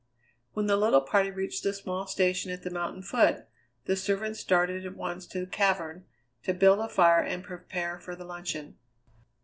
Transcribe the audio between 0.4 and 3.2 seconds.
When the little party reached the small station at the mountain